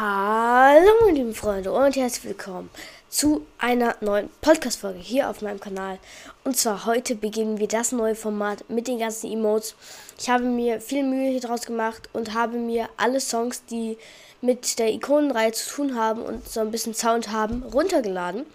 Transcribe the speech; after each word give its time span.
Hallo 0.00 0.92
meine 1.00 1.18
lieben 1.18 1.34
Freunde 1.34 1.72
und 1.72 1.96
herzlich 1.96 2.26
willkommen 2.26 2.70
zu 3.08 3.44
einer 3.58 3.96
neuen 4.00 4.30
Podcast-Folge 4.42 5.00
hier 5.00 5.28
auf 5.28 5.42
meinem 5.42 5.58
Kanal. 5.58 5.98
Und 6.44 6.56
zwar 6.56 6.86
heute 6.86 7.16
beginnen 7.16 7.58
wir 7.58 7.66
das 7.66 7.90
neue 7.90 8.14
Format 8.14 8.62
mit 8.70 8.86
den 8.86 9.00
ganzen 9.00 9.28
Emotes. 9.28 9.74
Ich 10.16 10.30
habe 10.30 10.44
mir 10.44 10.80
viel 10.80 11.02
Mühe 11.02 11.32
hier 11.32 11.40
draus 11.40 11.62
gemacht 11.62 12.08
und 12.12 12.32
habe 12.32 12.58
mir 12.58 12.88
alle 12.96 13.18
Songs, 13.18 13.64
die 13.64 13.98
mit 14.40 14.78
der 14.78 14.92
Ikonenreihe 14.92 15.50
zu 15.50 15.68
tun 15.68 15.96
haben 15.96 16.22
und 16.22 16.48
so 16.48 16.60
ein 16.60 16.70
bisschen 16.70 16.94
Sound 16.94 17.32
haben, 17.32 17.64
runtergeladen. 17.64 18.46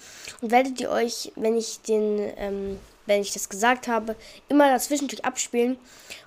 Und 0.42 0.52
werdet 0.52 0.80
ihr 0.80 0.92
euch, 0.92 1.34
wenn 1.36 1.58
ich 1.58 1.82
den 1.82 2.22
ähm, 2.38 2.80
wenn 3.06 3.22
ich 3.22 3.34
das 3.34 3.50
gesagt 3.50 3.88
habe, 3.88 4.16
immer 4.50 4.70
dazwischen 4.70 5.10
abspielen. 5.24 5.78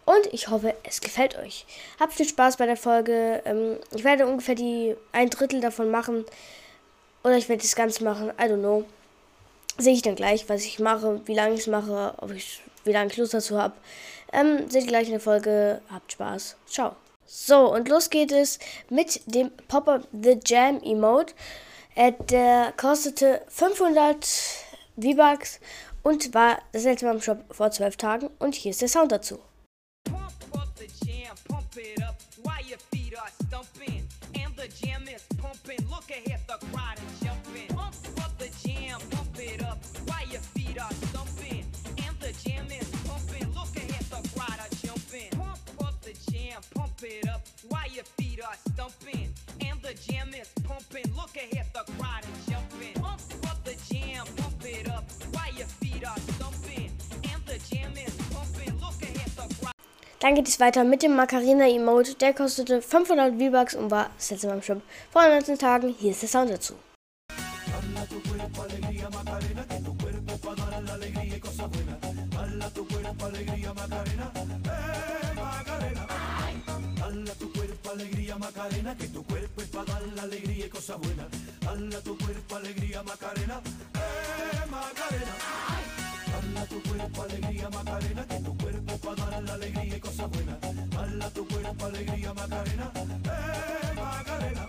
Und 0.04 0.26
ich 0.32 0.48
hoffe, 0.48 0.74
es 0.84 1.00
gefällt 1.00 1.36
euch. 1.38 1.66
Habt 1.98 2.14
viel 2.14 2.28
Spaß 2.28 2.56
bei 2.56 2.66
der 2.66 2.76
Folge. 2.76 3.42
Ähm, 3.44 3.78
ich 3.94 4.04
werde 4.04 4.26
ungefähr 4.26 4.54
die 4.54 4.94
ein 5.12 5.30
Drittel 5.30 5.60
davon 5.60 5.90
machen. 5.90 6.24
Oder 7.24 7.36
ich 7.36 7.48
werde 7.48 7.62
das 7.62 7.74
Ganze 7.74 8.04
machen. 8.04 8.30
I 8.30 8.44
don't 8.44 8.60
know. 8.60 8.84
Sehe 9.78 9.94
ich 9.94 10.02
dann 10.02 10.14
gleich, 10.14 10.48
was 10.48 10.64
ich 10.64 10.78
mache, 10.78 11.20
wie 11.26 11.34
lange 11.34 11.54
ich 11.54 11.60
es 11.60 11.66
mache, 11.66 12.14
ob 12.18 12.30
ich, 12.30 12.62
wie 12.84 12.92
lange 12.92 13.10
ich 13.10 13.16
Lust 13.16 13.34
dazu 13.34 13.60
habe. 13.60 13.74
Ähm, 14.32 14.70
seht 14.70 14.84
ihr 14.84 14.88
gleich 14.88 15.06
in 15.06 15.12
der 15.12 15.20
Folge. 15.20 15.80
Habt 15.90 16.12
Spaß. 16.12 16.56
Ciao. 16.66 16.96
So, 17.26 17.72
und 17.72 17.88
los 17.88 18.08
geht 18.08 18.30
es 18.30 18.58
mit 18.88 19.20
dem 19.26 19.50
Pop-Up 19.68 20.06
The 20.12 20.38
Jam 20.44 20.80
Emote. 20.82 21.34
Äh, 21.96 22.12
der 22.30 22.72
kostete 22.76 23.42
500 23.48 24.24
V-Bucks 24.96 25.60
und 26.06 26.34
war 26.34 26.58
das 26.70 26.84
letzte 26.84 27.06
Mal 27.06 27.16
im 27.16 27.20
Shop 27.20 27.44
vor 27.50 27.72
12 27.72 27.96
Tagen 27.96 28.30
und 28.38 28.54
hier 28.54 28.70
ist 28.70 28.80
der 28.80 28.86
Sound 28.86 29.10
dazu. 29.10 29.40
Dann 60.26 60.34
geht 60.34 60.48
es 60.48 60.58
weiter 60.58 60.82
mit 60.82 61.04
dem 61.04 61.14
Macarena-Emote. 61.14 62.16
Der 62.16 62.34
kostete 62.34 62.82
500 62.82 63.40
V-Bucks 63.40 63.76
und 63.76 63.92
war 63.92 64.10
das 64.16 64.32
letzte 64.32 64.48
Mal 64.48 64.54
im 64.54 64.62
Shop 64.62 64.82
vor 65.12 65.22
19 65.22 65.56
Tagen. 65.56 65.94
Hier 65.96 66.10
ist 66.10 66.22
der 66.22 66.28
Sound 66.28 66.50
dazu. 66.50 66.74
Macarena, 84.68 85.36
que 86.40 86.74
tu 86.74 86.82
cuerpo 86.82 87.22
alegría 87.22 87.68
Macarena, 87.70 88.26
que 88.26 88.38
tu 88.40 88.56
cuerpo 88.56 88.96
para 88.98 89.30
dar 89.30 89.42
la 89.42 89.54
alegría 89.54 89.96
y 89.96 90.00
cosas 90.00 90.30
buenas. 90.30 90.58
Hala 90.98 91.30
tu 91.30 91.46
cuerpo 91.48 91.86
alegría 91.86 92.34
Macarena, 92.34 92.92
eh 92.96 93.94
Macarena. 93.94 94.66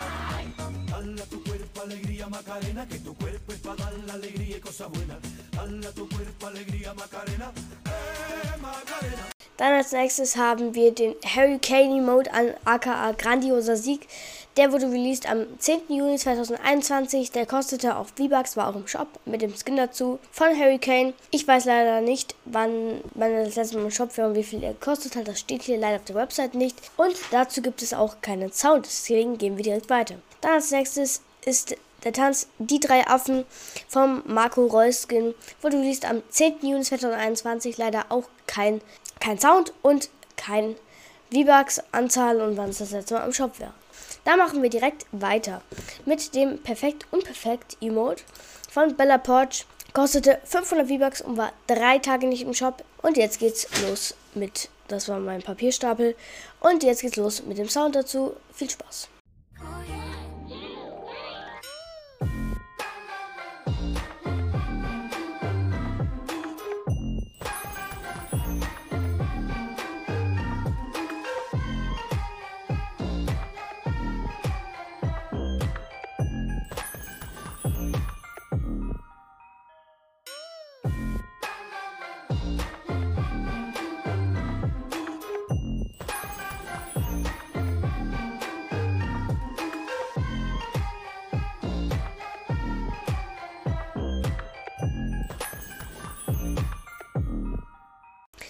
Hala 0.95 1.23
tu 1.29 1.43
cuerpo 1.43 1.81
alegría 1.81 2.27
Macarena, 2.27 2.87
que 2.87 2.99
tu 2.99 3.15
cuerpo 3.15 3.51
es 3.51 3.59
para 3.59 3.75
dar 3.75 3.93
la 4.05 4.13
alegría 4.13 4.57
y 4.57 4.59
cosas 4.59 4.89
buenas. 4.89 5.17
Hala 5.57 5.91
tu 5.91 6.07
cuerpo 6.09 6.47
alegría 6.47 6.93
Macarena, 6.93 7.51
eh 7.85 8.57
Macarena. 8.61 9.23
Dann 9.57 9.73
als 9.73 9.91
nächstes 9.91 10.35
haben 10.35 10.75
wir 10.75 10.93
den 10.93 11.15
Hurricane 11.35 12.01
Mode 12.01 12.31
an 12.31 12.53
aka 12.63 13.11
Grandioser 13.13 13.75
Sieg. 13.75 14.07
Der 14.57 14.71
wurde 14.71 14.87
released 14.87 15.29
am 15.29 15.45
10. 15.59 15.81
Juni 15.87 16.17
2021. 16.17 17.31
Der 17.31 17.45
kostete 17.45 17.95
auf 17.95 18.07
V-Bucks, 18.17 18.57
war 18.57 18.67
auch 18.67 18.75
im 18.75 18.87
Shop 18.87 19.07
mit 19.25 19.43
dem 19.43 19.53
Skin 19.53 19.77
dazu 19.77 20.17
von 20.31 20.49
Hurricane. 20.49 21.13
Ich 21.29 21.47
weiß 21.47 21.65
leider 21.65 22.01
nicht, 22.01 22.33
wann 22.45 23.01
man 23.13 23.31
das 23.33 23.55
letzte 23.55 23.77
Mal 23.77 23.85
im 23.85 23.91
Shop 23.91 24.17
war 24.17 24.29
und 24.29 24.35
wie 24.35 24.43
viel 24.43 24.63
er 24.63 24.73
gekostet 24.73 25.15
hat. 25.15 25.27
Das 25.27 25.39
steht 25.39 25.61
hier 25.61 25.77
leider 25.77 25.97
auf 25.97 26.05
der 26.05 26.15
Website 26.15 26.55
nicht. 26.55 26.75
Und 26.97 27.15
dazu 27.29 27.61
gibt 27.61 27.83
es 27.83 27.93
auch 27.93 28.19
keinen 28.21 28.51
Sound. 28.51 28.87
Deswegen 28.87 29.37
gehen 29.37 29.57
wir 29.57 29.63
direkt 29.63 29.91
weiter. 29.91 30.15
Dann 30.41 30.53
als 30.53 30.71
nächstes 30.71 31.21
ist 31.45 31.75
der 32.03 32.13
Tanz 32.13 32.47
Die 32.57 32.79
drei 32.79 33.05
Affen 33.05 33.45
vom 33.87 34.23
Marco 34.25 34.65
Reuskin 34.65 35.35
wurde 35.61 35.77
released 35.77 36.09
am 36.09 36.23
10. 36.29 36.61
Juni 36.63 36.81
2021. 36.81 37.77
Leider 37.77 38.05
auch 38.09 38.23
kein 38.47 38.81
kein 39.19 39.37
Sound 39.37 39.71
und 39.83 40.09
kein 40.35 40.75
V-Bucks-Anzahl 41.31 42.41
und 42.41 42.57
wann 42.57 42.69
es 42.69 42.79
das 42.79 42.89
letzte 42.89 43.15
Mal 43.15 43.25
im 43.25 43.33
Shop 43.33 43.59
wäre. 43.59 43.73
Da 44.27 44.35
machen 44.35 44.61
wir 44.61 44.69
direkt 44.69 45.05
weiter 45.13 45.61
mit 46.05 46.35
dem 46.35 46.57
Perfekt 46.57 47.05
und 47.11 47.23
Perfekt 47.23 47.77
Emote 47.79 48.25
von 48.69 48.93
Bella 48.97 49.17
Porch. 49.19 49.65
Kostete 49.93 50.41
500 50.43 50.85
V-Bucks 50.89 51.21
und 51.21 51.37
war 51.37 51.53
drei 51.65 51.99
Tage 51.99 52.27
nicht 52.27 52.41
im 52.41 52.53
Shop. 52.53 52.83
Und 53.01 53.15
jetzt 53.15 53.39
geht's 53.39 53.69
los 53.83 54.15
mit, 54.35 54.67
das 54.89 55.07
war 55.07 55.21
mein 55.21 55.43
Papierstapel. 55.43 56.13
Und 56.59 56.83
jetzt 56.83 57.03
geht's 57.03 57.15
los 57.15 57.41
mit 57.43 57.57
dem 57.57 57.69
Sound 57.69 57.95
dazu. 57.95 58.35
Viel 58.51 58.69
Spaß. 58.69 59.07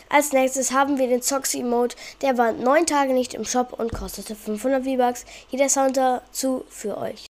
Als 0.10 0.32
nächstes 0.32 0.72
haben 0.72 0.98
wir 0.98 1.08
den 1.08 1.22
Zoxy 1.22 1.64
Mode. 1.64 1.96
Der 2.22 2.38
war 2.38 2.52
9 2.52 2.86
Tage 2.86 3.14
nicht 3.14 3.34
im 3.34 3.46
Shop 3.46 3.74
und 3.74 3.94
kostete 3.94 4.36
500 4.36 4.84
V-Bucks. 4.84 5.26
Hier 5.48 5.60
der 5.60 5.70
Sound 5.70 5.98
dazu 5.98 6.66
für 6.70 6.98
euch. 6.98 7.28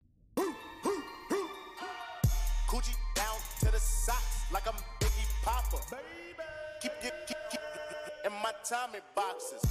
Tommy 8.67 8.99
boxes. 9.15 9.63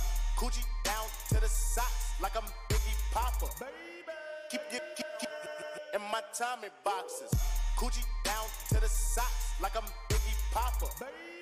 Coochie 7.76 8.02
down 8.24 8.46
to 8.68 8.80
the 8.80 8.88
socks 8.88 9.60
like 9.60 9.76
I'm 9.76 9.84
Biggie 10.08 10.32
Popper. 10.50 10.88
Keep 10.98 11.35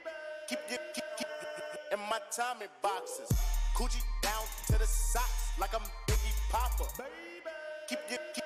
my 2.14 2.20
Tommy 2.30 2.66
boxes. 2.80 3.28
Coochie 3.76 4.02
down 4.22 4.44
to 4.68 4.78
the 4.78 4.86
socks 4.86 5.50
like 5.58 5.74
I'm 5.74 5.82
Biggie 6.06 6.34
Popper. 6.48 6.84
Keep 7.88 7.98
keep, 8.08 8.20
keep. 8.34 8.44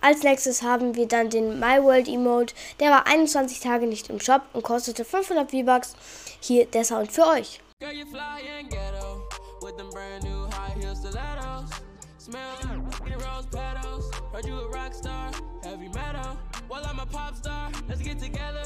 Als 0.00 0.22
nächstes 0.22 0.62
haben 0.62 0.94
wir 0.94 1.06
dann 1.06 1.28
den 1.28 1.60
My 1.60 1.82
World 1.82 2.08
Emote. 2.08 2.54
Der 2.80 2.90
war 2.90 3.06
21 3.06 3.60
Tage 3.60 3.86
nicht 3.86 4.08
im 4.08 4.20
Shop 4.20 4.42
und 4.54 4.62
kostete 4.62 5.04
500 5.04 5.50
V-Bucks. 5.50 5.96
Hier 6.40 6.64
der 6.66 6.84
Sound 6.84 7.12
für 7.12 7.26
euch. 7.26 7.60
Girl, 7.80 7.92
you 7.92 8.06
fly 8.06 8.40
and 8.58 8.70
ghetto 8.70 9.22
with 9.60 9.76
them 9.76 9.90
brand 9.90 10.24
new 10.24 10.46
high 10.46 10.72
heel 10.80 10.96
stilettos. 10.96 11.68
Smell 12.16 12.40
like 12.62 13.16
rose 13.16 13.46
petals. 13.50 14.10
Heard 14.32 14.46
you 14.46 14.54
a 14.54 14.68
rock 14.70 14.94
star, 14.94 15.30
heavy 15.62 15.88
metal. 15.88 16.38
Well, 16.70 16.84
I'm 16.86 17.00
a 17.00 17.06
pop 17.06 17.36
star. 17.36 17.70
Let's 17.86 18.00
get 18.00 18.18
together. 18.18 18.64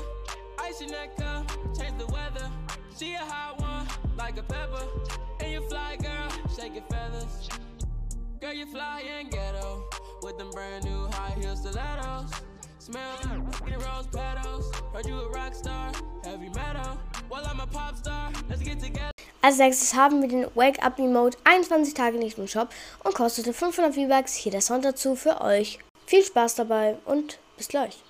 Ice 0.64 0.80
neck 0.88 1.10
up, 1.24 1.50
change 1.76 1.98
the 1.98 2.06
weather. 2.06 2.50
She 2.96 3.14
a 3.14 3.18
hot 3.18 3.60
one, 3.60 3.86
like 4.16 4.38
a 4.38 4.42
pepper. 4.42 4.84
And 5.40 5.52
you 5.52 5.60
fly, 5.68 5.96
girl, 5.96 6.28
shake 6.56 6.74
your 6.74 6.84
feathers. 6.84 7.48
Girl, 8.40 8.52
you 8.52 8.66
fly 8.66 9.02
and 9.18 9.30
ghetto 9.30 9.84
with 10.22 10.38
them 10.38 10.50
brand 10.50 10.84
new 10.84 11.06
high 11.12 11.34
heel 11.40 11.56
stilettos. 11.56 12.30
Smell 12.78 13.00
like 13.24 13.76
rose 13.76 14.06
petals. 14.06 14.72
Heard 14.92 15.06
you 15.06 15.18
a 15.20 15.30
rock 15.30 15.54
star, 15.54 15.92
heavy 16.24 16.48
metal. 16.50 16.98
Well, 17.28 17.44
I'm 17.44 17.60
a 17.60 17.66
pop 17.66 17.96
star. 17.96 18.30
Let's 18.48 18.62
get 18.62 18.80
together. 18.80 19.10
Als 19.40 19.58
nächstes 19.58 19.94
haben 19.94 20.22
wir 20.22 20.28
den 20.28 20.46
Wake 20.54 20.80
Up 20.84 20.98
Emote 21.00 21.36
21 21.42 21.94
Tage 21.94 22.18
nicht 22.18 22.38
im 22.38 22.46
Shop 22.46 22.68
und 23.02 23.14
kostete 23.14 23.52
500 23.52 23.94
V-Bucks. 23.94 24.34
Hier 24.34 24.52
der 24.52 24.60
Sound 24.60 24.84
dazu 24.84 25.16
für 25.16 25.40
euch. 25.40 25.80
Viel 26.06 26.24
Spaß 26.24 26.54
dabei 26.54 26.96
und 27.04 27.38
bis 27.56 27.66
gleich. 27.66 28.02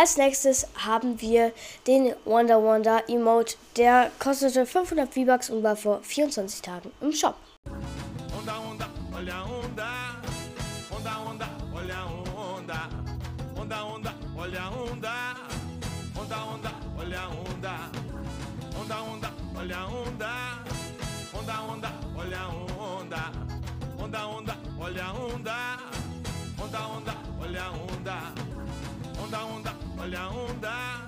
Als 0.00 0.16
nächstes 0.16 0.66
haben 0.76 1.20
wir 1.20 1.52
den 1.86 2.14
Wonder 2.24 2.62
Wonder 2.62 3.06
Emote. 3.06 3.56
Der 3.76 4.10
kostete 4.18 4.64
500 4.64 5.12
V-Bucks 5.12 5.50
und 5.50 5.62
war 5.62 5.76
vor 5.76 6.00
24 6.02 6.62
Tagen 6.62 6.90
im 7.02 7.12
Shop. 7.12 7.34
Onda, 8.34 8.54
onda, 8.56 8.88
olha 9.14 9.44
onda. 9.44 9.84
Onda, 10.90 11.16
onda, 11.30 11.46
onda. 29.54 29.80
Olha 30.02 30.20
a 30.20 30.28
onda. 30.30 31.06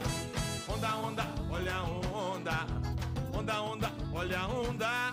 Onda, 0.69 0.97
onda, 0.97 1.27
olha 1.51 1.75
a 1.75 1.83
onda. 1.83 2.67
Onda, 3.33 3.63
onda, 3.63 3.91
olha 4.15 4.39
a 4.39 4.49
onda. 4.49 5.13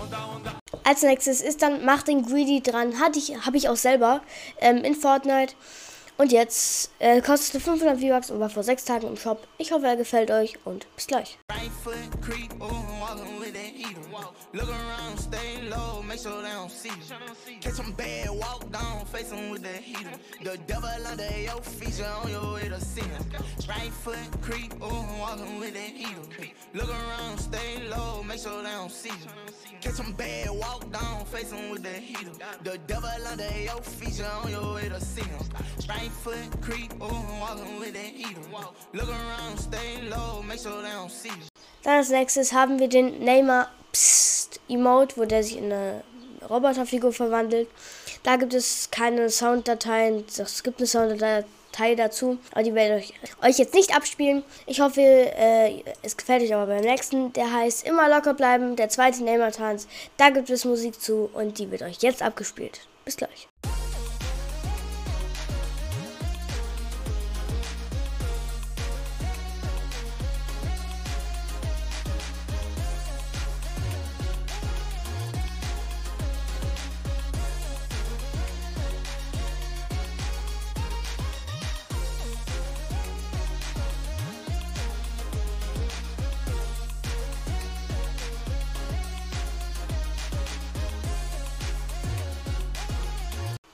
Onda, 0.00 0.26
onda. 0.26 0.52
Als 0.82 1.02
nächstes 1.02 1.42
ist 1.42 1.60
dann 1.60 1.84
Mach 1.84 2.02
den 2.04 2.22
Greedy 2.22 2.62
dran. 2.62 2.98
Hatte 2.98 3.18
ich, 3.18 3.44
habe 3.44 3.58
ich 3.58 3.68
auch 3.68 3.76
selber 3.76 4.22
ähm, 4.60 4.78
in 4.78 4.94
Fortnite. 4.94 5.54
Und 6.16 6.32
jetzt 6.32 6.90
äh, 6.98 7.20
kostete 7.20 7.60
500 7.60 8.00
V-Bucks 8.00 8.30
und 8.30 8.40
war 8.40 8.48
vor 8.48 8.62
sechs 8.62 8.86
Tagen 8.86 9.06
im 9.08 9.18
Shop. 9.18 9.46
Ich 9.58 9.72
hoffe, 9.72 9.86
er 9.86 9.96
gefällt 9.96 10.30
euch 10.30 10.58
und 10.64 10.86
bis 10.96 11.06
gleich. 11.06 11.38
Look 14.52 14.68
around, 14.68 15.18
stay 15.18 15.68
low, 15.68 16.02
make 16.02 16.18
sure 16.18 16.42
they 16.42 16.48
don't 16.48 16.70
see 16.70 16.88
you. 16.88 17.56
Catch 17.60 17.74
some 17.74 17.92
bad, 17.92 18.30
walk 18.30 18.70
down, 18.72 19.04
face 19.06 19.30
them 19.30 19.50
with 19.50 19.62
the 19.62 19.72
heater. 19.72 20.10
The 20.42 20.58
devil 20.66 20.88
under 21.06 21.38
your 21.38 21.60
feet, 21.60 21.98
you're 21.98 22.08
on 22.08 22.30
your 22.30 22.54
way 22.54 22.68
to 22.68 22.80
see 22.80 23.02
him. 23.02 23.24
Right 23.68 23.92
foot, 23.92 24.18
creep, 24.40 24.74
ooh, 24.82 25.18
walking 25.18 25.58
with 25.58 25.74
that 25.74 25.90
heater. 25.90 26.52
Look 26.74 26.88
around, 26.88 27.38
stay 27.38 27.88
low, 27.88 28.22
make 28.22 28.40
sure 28.40 28.62
they 28.62 28.70
don't 28.70 28.90
see 28.90 29.10
you. 29.10 29.78
Catch 29.80 29.94
some 29.94 30.12
bad, 30.12 30.50
walk 30.50 30.90
down, 30.90 31.24
face 31.26 31.50
them 31.50 31.70
with 31.70 31.82
the 31.82 31.90
heater. 31.90 32.32
The 32.64 32.78
devil 32.86 33.10
under 33.30 33.58
your 33.58 33.80
feet, 33.82 34.18
you're 34.18 34.28
on 34.28 34.50
your 34.50 34.74
way 34.74 34.88
to 34.88 35.00
see 35.00 35.22
him. 35.22 35.44
Right 35.88 36.10
foot, 36.10 36.60
creep, 36.60 36.92
ooh, 36.94 37.40
walking 37.40 37.78
with 37.78 37.92
that 37.94 38.12
heater. 38.20 38.40
Look 38.92 39.08
around, 39.08 39.58
stay 39.58 40.02
low, 40.08 40.42
make 40.42 40.60
sure 40.60 40.82
they 40.82 40.90
don't 40.90 41.10
see 41.10 41.28
you. 41.28 41.34
Dann 41.86 41.98
als 41.98 42.08
nächstes 42.08 42.52
haben 42.52 42.80
wir 42.80 42.88
den 42.88 43.20
Neymar 43.20 43.70
Psst 43.92 44.60
Emote, 44.68 45.16
wo 45.16 45.24
der 45.24 45.44
sich 45.44 45.56
in 45.56 45.66
eine 45.66 46.02
Roboterfigur 46.50 47.12
verwandelt. 47.12 47.68
Da 48.24 48.34
gibt 48.34 48.54
es 48.54 48.90
keine 48.90 49.30
Sounddateien. 49.30 50.24
Es 50.36 50.64
gibt 50.64 50.80
eine 50.80 50.88
Sounddatei 50.88 51.94
dazu, 51.94 52.38
aber 52.50 52.64
die 52.64 52.74
werde 52.74 52.98
ich 52.98 53.14
euch 53.40 53.58
jetzt 53.58 53.74
nicht 53.74 53.94
abspielen. 53.94 54.42
Ich 54.66 54.80
hoffe, 54.80 55.00
äh, 55.00 55.84
es 56.02 56.16
gefällt 56.16 56.42
euch 56.42 56.52
aber 56.52 56.66
beim 56.66 56.82
nächsten. 56.82 57.32
Der 57.34 57.52
heißt 57.52 57.86
Immer 57.86 58.08
locker 58.08 58.34
bleiben, 58.34 58.74
der 58.74 58.88
zweite 58.88 59.22
Neymar-Tanz. 59.22 59.86
Da 60.16 60.30
gibt 60.30 60.50
es 60.50 60.64
Musik 60.64 61.00
zu 61.00 61.30
und 61.34 61.60
die 61.60 61.70
wird 61.70 61.82
euch 61.82 61.98
jetzt 62.00 62.20
abgespielt. 62.20 62.80
Bis 63.04 63.16
gleich. 63.16 63.46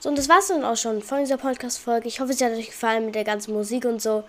So, 0.02 0.08
und 0.08 0.18
das 0.18 0.28
war's 0.28 0.48
dann 0.48 0.64
auch 0.64 0.76
schon 0.76 1.00
von 1.00 1.20
dieser 1.20 1.36
Podcast-Folge. 1.36 2.08
Ich 2.08 2.18
hoffe, 2.18 2.32
es 2.32 2.42
hat 2.42 2.50
euch 2.50 2.66
gefallen 2.66 3.06
mit 3.06 3.14
der 3.14 3.22
ganzen 3.22 3.54
Musik 3.54 3.84
und 3.84 4.02
so. 4.02 4.24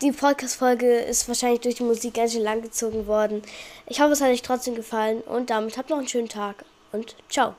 Die 0.00 0.10
Podcast-Folge 0.10 0.96
ist 0.98 1.28
wahrscheinlich 1.28 1.60
durch 1.60 1.76
die 1.76 1.84
Musik 1.84 2.14
ganz 2.14 2.32
schön 2.32 2.42
lang 2.42 2.60
gezogen 2.60 3.06
worden. 3.06 3.40
Ich 3.86 4.00
hoffe, 4.00 4.14
es 4.14 4.20
hat 4.20 4.30
euch 4.30 4.42
trotzdem 4.42 4.74
gefallen 4.74 5.20
und 5.20 5.50
damit 5.50 5.78
habt 5.78 5.90
noch 5.90 5.98
einen 5.98 6.08
schönen 6.08 6.28
Tag 6.28 6.64
und 6.90 7.14
ciao. 7.28 7.54